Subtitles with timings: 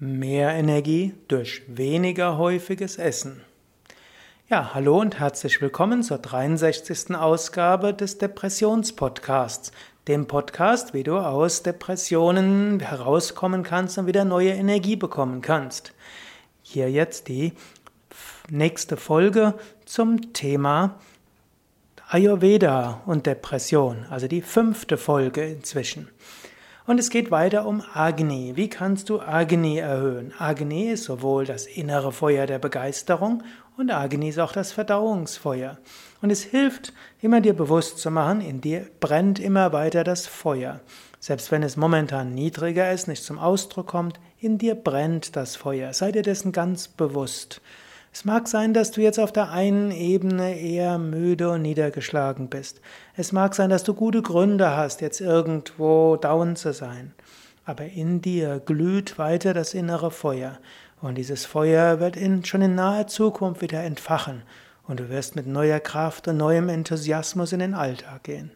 [0.00, 3.42] Mehr Energie durch weniger häufiges Essen.
[4.48, 7.14] Ja, hallo und herzlich willkommen zur 63.
[7.14, 9.70] Ausgabe des Depressionspodcasts,
[10.08, 15.92] dem Podcast, wie du aus Depressionen herauskommen kannst und wieder neue Energie bekommen kannst.
[16.62, 17.52] Hier jetzt die
[18.50, 19.54] nächste Folge
[19.84, 20.98] zum Thema
[22.08, 26.08] Ayurveda und Depression, also die fünfte Folge inzwischen.
[26.86, 28.56] Und es geht weiter um Agni.
[28.56, 30.34] Wie kannst du Agni erhöhen?
[30.38, 33.42] Agni ist sowohl das innere Feuer der Begeisterung
[33.78, 35.78] und Agni ist auch das Verdauungsfeuer.
[36.20, 36.92] Und es hilft,
[37.22, 40.80] immer dir bewusst zu machen, in dir brennt immer weiter das Feuer.
[41.20, 45.94] Selbst wenn es momentan niedriger ist, nicht zum Ausdruck kommt, in dir brennt das Feuer.
[45.94, 47.62] Sei dir dessen ganz bewusst.
[48.14, 52.80] Es mag sein, dass du jetzt auf der einen Ebene eher müde und niedergeschlagen bist.
[53.16, 57.12] Es mag sein, dass du gute Gründe hast, jetzt irgendwo down zu sein.
[57.64, 60.60] Aber in dir glüht weiter das innere Feuer.
[61.02, 64.44] Und dieses Feuer wird in, schon in naher Zukunft wieder entfachen.
[64.86, 68.52] Und du wirst mit neuer Kraft und neuem Enthusiasmus in den Alltag gehen.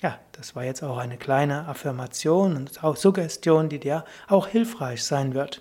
[0.00, 5.04] Ja, das war jetzt auch eine kleine Affirmation und auch Suggestion, die dir auch hilfreich
[5.04, 5.60] sein wird.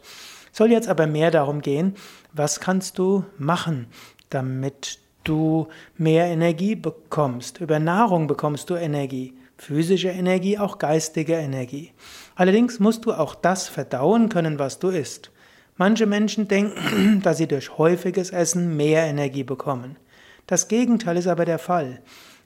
[0.56, 1.96] Soll jetzt aber mehr darum gehen,
[2.32, 3.88] was kannst du machen,
[4.30, 5.68] damit du
[5.98, 7.60] mehr Energie bekommst.
[7.60, 11.92] Über Nahrung bekommst du Energie, physische Energie, auch geistige Energie.
[12.36, 15.30] Allerdings musst du auch das verdauen können, was du isst.
[15.76, 19.98] Manche Menschen denken, dass sie durch häufiges Essen mehr Energie bekommen.
[20.48, 22.00] Das Gegenteil ist aber der Fall.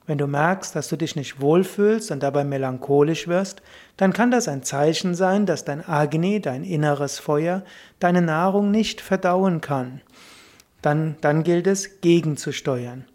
[0.09, 3.61] Wenn du merkst, dass du dich nicht wohlfühlst und dabei melancholisch wirst,
[3.95, 7.61] dann kann das ein Zeichen sein, dass dein Agni, dein inneres Feuer,
[7.99, 10.01] deine Nahrung nicht verdauen kann.
[10.81, 13.05] Dann, dann gilt es, gegenzusteuern.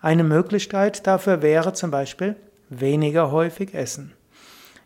[0.00, 2.36] Eine Möglichkeit dafür wäre zum Beispiel
[2.68, 4.12] weniger häufig essen.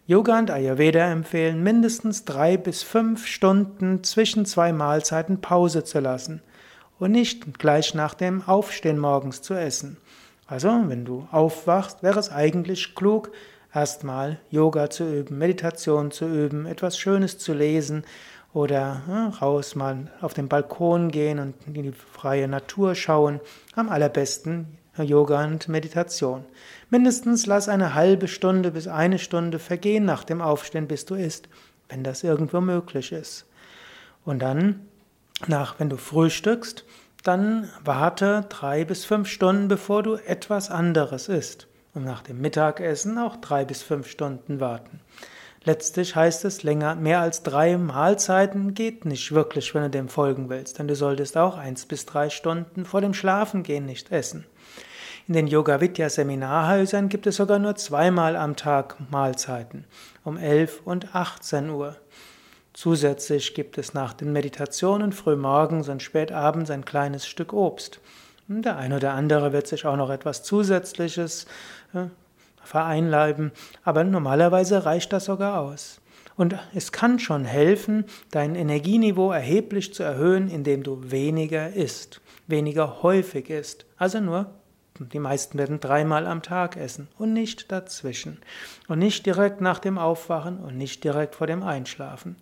[0.07, 6.41] Yoga und Ayurveda empfehlen, mindestens drei bis fünf Stunden zwischen zwei Mahlzeiten Pause zu lassen
[6.99, 9.99] und nicht gleich nach dem Aufstehen morgens zu essen.
[10.49, 13.31] Also, wenn du aufwachst, wäre es eigentlich klug,
[13.73, 18.05] erstmal Yoga zu üben, Meditation zu üben, etwas Schönes zu lesen
[18.55, 23.41] oder ja, raus mal auf den Balkon gehen und in die freie Natur schauen.
[23.75, 26.47] Am allerbesten Yoga und Meditation.
[26.89, 31.51] Mindestens lass eine halbe Stunde bis eine Stunde vergehen nach dem Aufstehen, bis du isst,
[31.91, 33.45] wenn das irgendwo möglich ist.
[34.25, 34.87] Und dann,
[35.47, 36.87] nach, wenn du frühstückst,
[37.23, 41.67] dann warte drei bis fünf Stunden, bevor du etwas anderes isst.
[41.95, 45.01] Und nach dem Mittagessen auch drei bis fünf Stunden warten.
[45.65, 50.49] Letztlich heißt es, länger, mehr als drei Mahlzeiten geht nicht wirklich, wenn du dem folgen
[50.49, 54.47] willst, denn du solltest auch eins bis drei Stunden vor dem Schlafengehen nicht essen.
[55.27, 59.85] In den Yoga Vidya Seminarhäusern gibt es sogar nur zweimal am Tag Mahlzeiten,
[60.25, 61.97] um 11 und 18 Uhr.
[62.79, 67.99] Zusätzlich gibt es nach den Meditationen frühmorgens und spätabends ein kleines Stück Obst.
[68.47, 71.47] Und der eine oder andere wird sich auch noch etwas Zusätzliches
[71.93, 72.05] äh,
[72.63, 73.51] vereinleiben,
[73.83, 76.01] aber normalerweise reicht das sogar aus.
[76.37, 83.03] Und es kann schon helfen, dein Energieniveau erheblich zu erhöhen, indem du weniger isst, weniger
[83.03, 84.55] häufig isst, also nur
[85.01, 88.39] die meisten werden dreimal am Tag essen und nicht dazwischen.
[88.89, 92.37] Und nicht direkt nach dem Aufwachen und nicht direkt vor dem Einschlafen.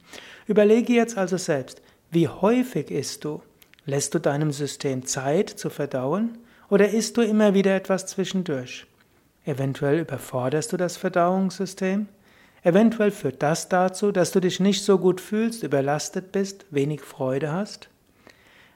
[0.47, 3.43] Überlege jetzt also selbst, wie häufig isst du?
[3.85, 6.39] Lässt du deinem System Zeit zu verdauen?
[6.69, 8.87] Oder isst du immer wieder etwas zwischendurch?
[9.45, 12.09] Eventuell überforderst du das Verdauungssystem?
[12.63, 17.53] Eventuell führt das dazu, dass du dich nicht so gut fühlst, überlastet bist, wenig Freude
[17.53, 17.89] hast?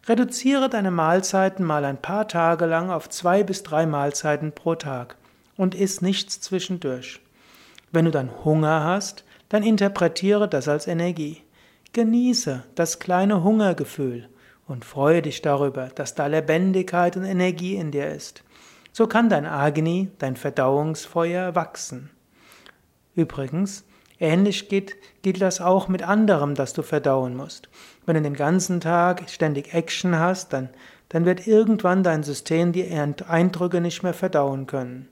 [0.06, 5.16] Reduziere deine Mahlzeiten mal ein paar Tage lang auf zwei bis drei Mahlzeiten pro Tag
[5.56, 7.20] und iss nichts zwischendurch.
[7.92, 11.42] Wenn du dann Hunger hast, dann interpretiere das als Energie.
[11.92, 14.28] Genieße das kleine Hungergefühl
[14.66, 18.44] und freue dich darüber, dass da Lebendigkeit und Energie in dir ist.
[18.92, 22.10] So kann dein Agni, dein Verdauungsfeuer wachsen.
[23.14, 23.84] Übrigens,
[24.20, 27.70] Ähnlich geht, geht das auch mit anderem, das du verdauen musst.
[28.04, 30.68] Wenn du den ganzen Tag ständig Action hast, dann,
[31.08, 35.08] dann wird irgendwann dein System die Eindrücke nicht mehr verdauen können.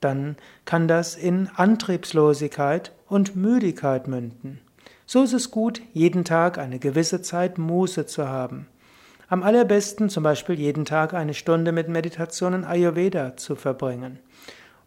[0.00, 4.60] Dann kann das in Antriebslosigkeit und Müdigkeit münden.
[5.06, 8.66] So ist es gut, jeden Tag eine gewisse Zeit Muße zu haben.
[9.28, 14.18] Am allerbesten zum Beispiel jeden Tag eine Stunde mit Meditation in Ayurveda zu verbringen.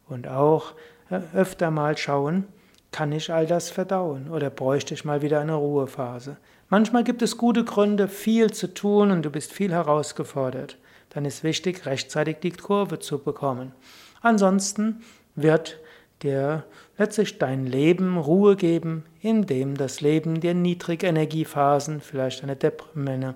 [0.09, 0.73] Und auch
[1.09, 2.45] äh, öfter mal schauen,
[2.93, 6.37] kann ich all das verdauen oder bräuchte ich mal wieder eine Ruhephase?
[6.69, 10.77] Manchmal gibt es gute Gründe, viel zu tun und du bist viel herausgefordert.
[11.09, 13.73] Dann ist wichtig, rechtzeitig die Kurve zu bekommen.
[14.21, 15.01] Ansonsten
[15.35, 15.79] wird
[16.21, 16.63] dir
[16.97, 23.35] letztlich dein Leben Ruhe geben, indem das Leben dir Niedrigenergiephasen, vielleicht eine, Dep eine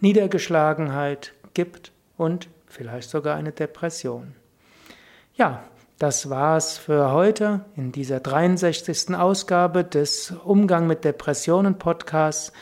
[0.00, 4.34] Niedergeschlagenheit gibt und vielleicht sogar eine Depression.
[5.34, 5.64] Ja,
[5.98, 9.14] das war's für heute in dieser 63.
[9.14, 12.52] Ausgabe des Umgang mit Depressionen Podcasts,